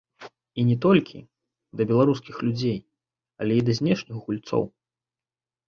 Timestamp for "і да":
3.61-3.79